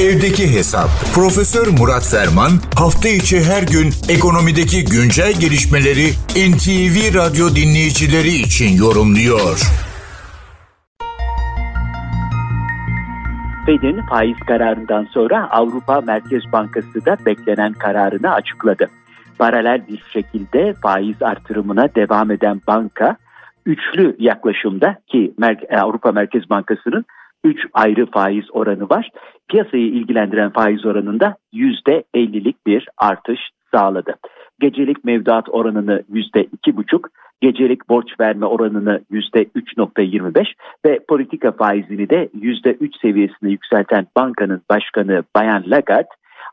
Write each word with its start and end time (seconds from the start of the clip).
Evdeki 0.00 0.56
Hesap. 0.56 0.88
Profesör 1.14 1.66
Murat 1.78 2.06
Ferman 2.12 2.50
hafta 2.78 3.08
içi 3.08 3.36
her 3.50 3.62
gün 3.74 3.88
ekonomideki 4.16 4.84
güncel 4.84 5.32
gelişmeleri 5.40 6.06
NTV 6.50 6.96
Radyo 7.18 7.46
dinleyicileri 7.58 8.34
için 8.46 8.70
yorumluyor. 8.84 9.56
Fed'in 13.66 14.00
faiz 14.10 14.38
kararından 14.46 15.04
sonra 15.04 15.50
Avrupa 15.50 16.00
Merkez 16.00 16.52
Bankası 16.52 17.06
da 17.06 17.16
beklenen 17.26 17.72
kararını 17.72 18.32
açıkladı. 18.32 18.86
Paralel 19.38 19.88
bir 19.88 20.02
şekilde 20.12 20.74
faiz 20.82 21.22
artırımına 21.22 21.88
devam 21.94 22.30
eden 22.30 22.60
banka 22.66 23.16
üçlü 23.66 24.16
yaklaşımda 24.18 24.98
ki 25.06 25.34
Avrupa 25.80 26.12
Merkez 26.12 26.50
Bankası'nın 26.50 27.04
3 27.44 27.58
ayrı 27.72 28.10
faiz 28.10 28.44
oranı 28.52 28.88
var. 28.88 29.10
Piyasayı 29.48 29.86
ilgilendiren 29.86 30.50
faiz 30.50 30.86
oranında 30.86 31.36
%50'lik 31.52 32.66
bir 32.66 32.88
artış 32.96 33.40
sağladı. 33.74 34.14
Gecelik 34.60 35.04
mevduat 35.04 35.48
oranını 35.48 36.02
%2,5, 36.12 37.08
gecelik 37.40 37.88
borç 37.88 38.20
verme 38.20 38.46
oranını 38.46 39.00
%3,25 39.10 40.46
ve 40.86 40.98
politika 41.08 41.52
faizini 41.52 42.10
de 42.10 42.28
%3 42.40 43.00
seviyesine 43.02 43.50
yükselten 43.50 44.06
bankanın 44.16 44.62
başkanı 44.70 45.22
Bayan 45.36 45.64
Lagarde 45.66 46.08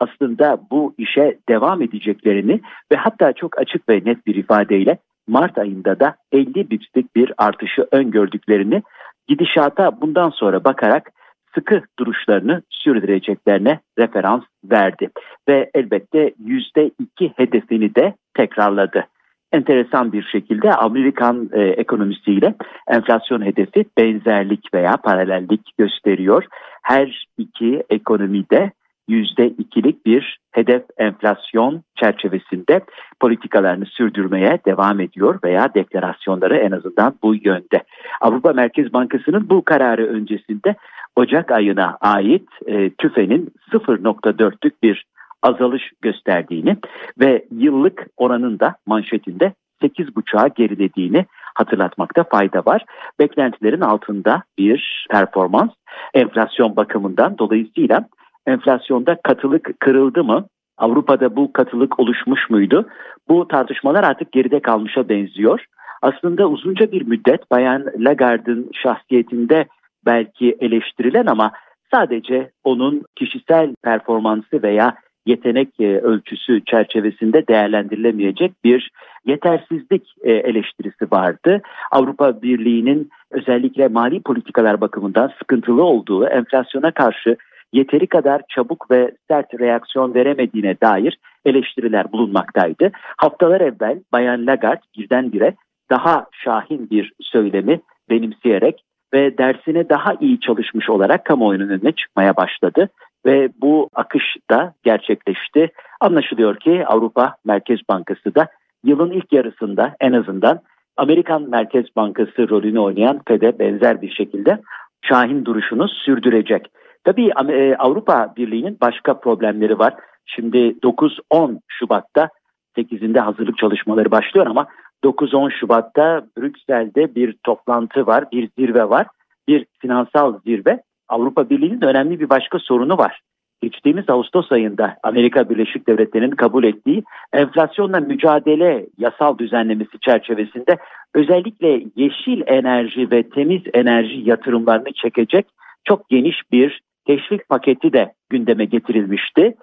aslında 0.00 0.58
bu 0.70 0.94
işe 0.98 1.38
devam 1.48 1.82
edeceklerini 1.82 2.60
ve 2.92 2.96
hatta 2.96 3.32
çok 3.32 3.58
açık 3.58 3.88
ve 3.88 4.02
net 4.04 4.26
bir 4.26 4.34
ifadeyle 4.34 4.98
Mart 5.28 5.58
ayında 5.58 6.00
da 6.00 6.16
50 6.32 6.70
bipslik 6.70 7.16
bir 7.16 7.32
artışı 7.38 7.86
öngördüklerini 7.92 8.82
gidişata 9.28 10.00
bundan 10.00 10.30
sonra 10.30 10.64
bakarak 10.64 11.10
sıkı 11.54 11.82
duruşlarını 11.98 12.62
sürdüreceklerine 12.70 13.80
referans 13.98 14.42
verdi. 14.64 15.10
Ve 15.48 15.70
elbette 15.74 16.34
%2 16.44 16.92
hedefini 17.36 17.94
de 17.94 18.14
tekrarladı. 18.34 19.06
Enteresan 19.52 20.12
bir 20.12 20.22
şekilde 20.22 20.72
Amerikan 20.72 21.50
e, 21.52 21.62
ekonomisiyle 21.62 22.54
enflasyon 22.88 23.44
hedefi 23.44 23.84
benzerlik 23.98 24.74
veya 24.74 24.96
paralellik 24.96 25.78
gösteriyor. 25.78 26.44
Her 26.82 27.26
iki 27.38 27.82
ekonomide 27.90 28.72
%2'lik 29.08 30.06
bir 30.06 30.38
hedef 30.50 30.82
enflasyon 30.98 31.82
çerçevesinde 31.96 32.80
politikalarını 33.20 33.86
sürdürmeye 33.86 34.58
devam 34.66 35.00
ediyor 35.00 35.38
veya 35.44 35.74
deklarasyonları 35.74 36.56
en 36.56 36.70
azından 36.70 37.14
bu 37.22 37.34
yönde. 37.34 37.82
Avrupa 38.20 38.52
Merkez 38.52 38.92
Bankası'nın 38.92 39.50
bu 39.50 39.64
kararı 39.64 40.06
öncesinde 40.06 40.74
Ocak 41.18 41.50
ayına 41.50 41.98
ait 42.00 42.48
e, 42.66 42.90
TÜFE'nin 42.90 43.52
0.4'lük 43.72 44.72
bir 44.82 45.06
azalış 45.42 45.82
gösterdiğini 46.02 46.76
ve 47.20 47.44
yıllık 47.50 48.06
oranın 48.16 48.58
da 48.58 48.74
manşetinde 48.86 49.52
8.5'a 49.82 50.48
gerilediğini 50.48 51.26
hatırlatmakta 51.54 52.24
fayda 52.24 52.58
var. 52.66 52.84
Beklentilerin 53.20 53.80
altında 53.80 54.42
bir 54.58 55.06
performans 55.10 55.70
enflasyon 56.14 56.76
bakımından 56.76 57.38
dolayısıyla 57.38 58.08
enflasyonda 58.46 59.16
katılık 59.22 59.80
kırıldı 59.80 60.24
mı? 60.24 60.46
Avrupa'da 60.76 61.36
bu 61.36 61.52
katılık 61.52 62.00
oluşmuş 62.00 62.50
muydu? 62.50 62.88
Bu 63.28 63.48
tartışmalar 63.48 64.04
artık 64.04 64.32
geride 64.32 64.60
kalmışa 64.60 65.08
benziyor. 65.08 65.64
Aslında 66.02 66.48
uzunca 66.48 66.92
bir 66.92 67.06
müddet 67.06 67.50
Bayan 67.50 67.84
Lagarde'ın 67.98 68.70
şahsiyetinde 68.82 69.66
belki 70.08 70.56
eleştirilen 70.60 71.26
ama 71.26 71.52
sadece 71.94 72.50
onun 72.64 73.02
kişisel 73.16 73.74
performansı 73.84 74.62
veya 74.62 74.94
yetenek 75.26 75.80
e, 75.80 75.98
ölçüsü 75.98 76.64
çerçevesinde 76.64 77.46
değerlendirilemeyecek 77.48 78.64
bir 78.64 78.90
yetersizlik 79.26 80.14
e, 80.22 80.32
eleştirisi 80.32 81.04
vardı. 81.12 81.62
Avrupa 81.92 82.42
Birliği'nin 82.42 83.10
özellikle 83.30 83.88
mali 83.88 84.22
politikalar 84.22 84.80
bakımından 84.80 85.32
sıkıntılı 85.38 85.82
olduğu, 85.82 86.26
enflasyona 86.26 86.90
karşı 86.90 87.36
yeteri 87.72 88.06
kadar 88.06 88.42
çabuk 88.48 88.90
ve 88.90 89.12
sert 89.28 89.60
reaksiyon 89.60 90.14
veremediğine 90.14 90.76
dair 90.82 91.18
eleştiriler 91.44 92.12
bulunmaktaydı. 92.12 92.90
Haftalar 93.16 93.60
evvel 93.60 94.00
Bayan 94.12 94.46
Lagarde 94.46 94.80
birdenbire 94.98 95.54
daha 95.90 96.26
şahin 96.44 96.90
bir 96.90 97.12
söylemi 97.20 97.80
benimseyerek 98.10 98.84
ve 99.14 99.38
dersine 99.38 99.88
daha 99.88 100.14
iyi 100.20 100.40
çalışmış 100.40 100.90
olarak 100.90 101.24
kamuoyunun 101.24 101.68
önüne 101.68 101.92
çıkmaya 101.92 102.36
başladı 102.36 102.88
ve 103.26 103.48
bu 103.60 103.88
akış 103.94 104.36
da 104.50 104.74
gerçekleşti. 104.82 105.70
Anlaşılıyor 106.00 106.56
ki 106.56 106.86
Avrupa 106.86 107.34
Merkez 107.44 107.80
Bankası 107.90 108.34
da 108.34 108.46
yılın 108.84 109.10
ilk 109.10 109.32
yarısında 109.32 109.96
en 110.00 110.12
azından 110.12 110.60
Amerikan 110.96 111.42
Merkez 111.42 111.86
Bankası 111.96 112.48
rolünü 112.48 112.78
oynayan 112.78 113.20
FED'e 113.28 113.58
benzer 113.58 114.02
bir 114.02 114.10
şekilde 114.10 114.58
şahin 115.02 115.44
duruşunu 115.44 115.88
sürdürecek. 115.88 116.66
Tabii 117.04 117.30
e, 117.48 117.76
Avrupa 117.76 118.34
Birliği'nin 118.36 118.78
başka 118.80 119.20
problemleri 119.20 119.78
var. 119.78 119.94
Şimdi 120.26 120.58
9-10 120.58 121.60
Şubat'ta 121.68 122.28
8'inde 122.76 123.20
hazırlık 123.20 123.58
çalışmaları 123.58 124.10
başlıyor 124.10 124.46
ama 124.46 124.66
9-10 125.04 125.50
Şubat'ta 125.60 126.26
Brüksel'de 126.38 127.14
bir 127.14 127.36
toplantı 127.44 128.06
var, 128.06 128.24
bir 128.32 128.48
zirve 128.58 128.90
var. 128.90 129.06
Bir 129.48 129.66
finansal 129.78 130.40
zirve. 130.46 130.82
Avrupa 131.08 131.50
Birliği'nin 131.50 131.80
önemli 131.80 132.20
bir 132.20 132.30
başka 132.30 132.58
sorunu 132.58 132.98
var. 132.98 133.20
Geçtiğimiz 133.62 134.10
Ağustos 134.10 134.52
ayında 134.52 134.96
Amerika 135.02 135.50
Birleşik 135.50 135.88
Devletleri'nin 135.88 136.30
kabul 136.30 136.64
ettiği 136.64 137.02
enflasyonla 137.32 138.00
mücadele 138.00 138.86
yasal 138.98 139.38
düzenlemesi 139.38 140.00
çerçevesinde 140.00 140.78
özellikle 141.14 141.82
yeşil 141.96 142.42
enerji 142.46 143.10
ve 143.10 143.22
temiz 143.22 143.62
enerji 143.74 144.20
yatırımlarını 144.24 144.92
çekecek 144.92 145.46
çok 145.84 146.08
geniş 146.08 146.36
bir 146.52 146.80
teşvik 147.06 147.48
paketi 147.48 147.92
de 147.92 148.12
gündeme 148.30 148.64
getirilmişti. 148.64 149.54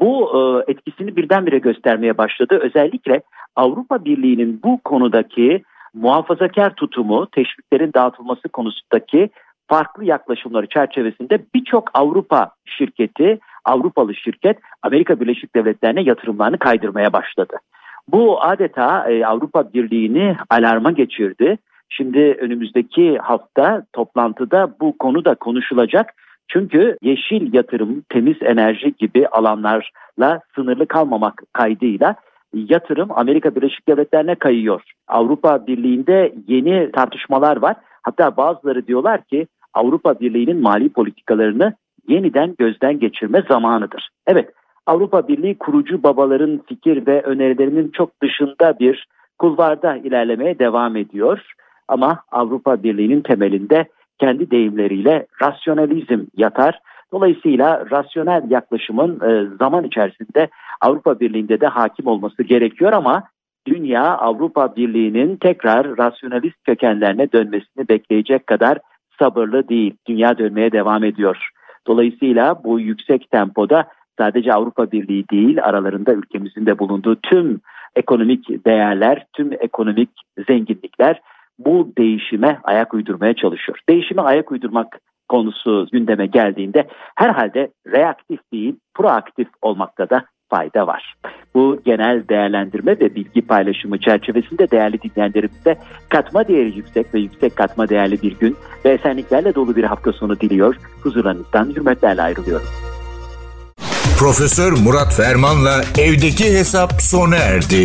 Bu 0.00 0.32
e, 0.34 0.72
etkisini 0.72 1.16
birdenbire 1.16 1.58
göstermeye 1.58 2.18
başladı. 2.18 2.58
Özellikle 2.62 3.22
Avrupa 3.56 4.04
Birliği'nin 4.04 4.60
bu 4.64 4.80
konudaki 4.84 5.62
muhafazakar 5.94 6.74
tutumu, 6.74 7.26
teşviklerin 7.30 7.92
dağıtılması 7.94 8.48
konusundaki 8.48 9.30
farklı 9.68 10.04
yaklaşımları 10.04 10.66
çerçevesinde 10.66 11.38
birçok 11.54 11.90
Avrupa 11.94 12.50
şirketi, 12.64 13.38
Avrupalı 13.64 14.14
şirket 14.14 14.58
Amerika 14.82 15.20
Birleşik 15.20 15.54
Devletleri'ne 15.54 16.02
yatırımlarını 16.02 16.58
kaydırmaya 16.58 17.12
başladı. 17.12 17.56
Bu 18.08 18.42
adeta 18.42 19.10
e, 19.10 19.26
Avrupa 19.26 19.72
Birliği'ni 19.72 20.36
alarma 20.50 20.90
geçirdi. 20.90 21.58
Şimdi 21.88 22.36
önümüzdeki 22.40 23.18
hafta 23.18 23.82
toplantıda 23.92 24.74
bu 24.80 24.98
konu 24.98 25.24
da 25.24 25.34
konuşulacak 25.34 26.14
çünkü 26.52 26.96
yeşil 27.02 27.54
yatırım, 27.54 28.02
temiz 28.08 28.36
enerji 28.42 28.94
gibi 28.98 29.28
alanlarla 29.28 30.40
sınırlı 30.54 30.86
kalmamak 30.86 31.42
kaydıyla 31.52 32.14
yatırım 32.54 33.08
Amerika 33.14 33.54
Birleşik 33.54 33.88
Devletleri'ne 33.88 34.34
kayıyor. 34.34 34.82
Avrupa 35.08 35.66
Birliği'nde 35.66 36.34
yeni 36.48 36.90
tartışmalar 36.92 37.56
var. 37.56 37.76
Hatta 38.02 38.36
bazıları 38.36 38.86
diyorlar 38.86 39.24
ki 39.24 39.46
Avrupa 39.74 40.20
Birliği'nin 40.20 40.62
mali 40.62 40.88
politikalarını 40.88 41.74
yeniden 42.08 42.54
gözden 42.58 42.98
geçirme 42.98 43.42
zamanıdır. 43.50 44.08
Evet, 44.26 44.50
Avrupa 44.86 45.28
Birliği 45.28 45.58
kurucu 45.58 46.02
babaların 46.02 46.60
fikir 46.68 47.06
ve 47.06 47.22
önerilerinin 47.22 47.90
çok 47.90 48.22
dışında 48.22 48.78
bir 48.78 49.06
kulvarda 49.38 49.96
ilerlemeye 49.96 50.58
devam 50.58 50.96
ediyor. 50.96 51.40
Ama 51.88 52.18
Avrupa 52.32 52.82
Birliği'nin 52.82 53.20
temelinde 53.20 53.86
kendi 54.18 54.50
deyimleriyle 54.50 55.26
rasyonalizm 55.42 56.20
yatar. 56.36 56.78
Dolayısıyla 57.12 57.90
rasyonel 57.90 58.50
yaklaşımın 58.50 59.20
e, 59.20 59.56
zaman 59.58 59.84
içerisinde 59.84 60.48
Avrupa 60.80 61.20
Birliği'nde 61.20 61.60
de 61.60 61.66
hakim 61.66 62.06
olması 62.06 62.42
gerekiyor 62.42 62.92
ama 62.92 63.22
dünya 63.66 64.02
Avrupa 64.02 64.76
Birliği'nin 64.76 65.36
tekrar 65.36 65.98
rasyonalist 65.98 66.64
kökenlerine 66.64 67.32
dönmesini 67.32 67.88
bekleyecek 67.88 68.46
kadar 68.46 68.78
sabırlı 69.18 69.68
değil. 69.68 69.94
Dünya 70.08 70.38
dönmeye 70.38 70.72
devam 70.72 71.04
ediyor. 71.04 71.48
Dolayısıyla 71.86 72.64
bu 72.64 72.80
yüksek 72.80 73.30
tempoda 73.30 73.84
sadece 74.18 74.52
Avrupa 74.52 74.92
Birliği 74.92 75.28
değil 75.28 75.64
aralarında 75.64 76.12
ülkemizin 76.12 76.66
de 76.66 76.78
bulunduğu 76.78 77.16
tüm 77.16 77.60
ekonomik 77.96 78.66
değerler, 78.66 79.26
tüm 79.32 79.52
ekonomik 79.52 80.10
zenginlikler 80.48 81.20
bu 81.64 81.92
değişime 81.98 82.60
ayak 82.64 82.94
uydurmaya 82.94 83.34
çalışıyor. 83.34 83.78
Değişime 83.88 84.22
ayak 84.22 84.52
uydurmak 84.52 84.98
konusu 85.28 85.86
gündeme 85.92 86.26
geldiğinde 86.26 86.86
herhalde 87.16 87.70
reaktif 87.86 88.40
değil 88.52 88.76
proaktif 88.94 89.48
olmakta 89.62 90.10
da 90.10 90.24
fayda 90.50 90.86
var. 90.86 91.14
Bu 91.54 91.80
genel 91.84 92.28
değerlendirme 92.28 92.92
ve 93.00 93.14
bilgi 93.14 93.42
paylaşımı 93.42 93.98
çerçevesinde 93.98 94.70
değerli 94.70 95.02
dinleyenlerimize 95.02 95.78
katma 96.08 96.48
değeri 96.48 96.76
yüksek 96.76 97.14
ve 97.14 97.20
yüksek 97.20 97.56
katma 97.56 97.88
değerli 97.88 98.22
bir 98.22 98.38
gün 98.38 98.56
ve 98.84 98.90
esenliklerle 98.90 99.54
dolu 99.54 99.76
bir 99.76 99.84
hafta 99.84 100.12
sonu 100.12 100.40
diliyor. 100.40 100.76
Huzurlarınızdan 101.02 101.66
hürmetlerle 101.76 102.22
ayrılıyorum. 102.22 102.66
Profesör 104.18 104.72
Murat 104.72 105.14
Ferman'la 105.16 105.82
evdeki 105.98 106.44
hesap 106.44 106.92
sona 106.92 107.36
erdi. 107.36 107.84